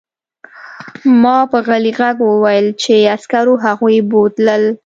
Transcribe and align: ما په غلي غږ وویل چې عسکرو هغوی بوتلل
ما 1.21 1.37
په 1.51 1.57
غلي 1.67 1.91
غږ 1.99 2.17
وویل 2.29 2.67
چې 2.83 2.93
عسکرو 3.15 3.55
هغوی 3.65 3.97
بوتلل 4.09 4.63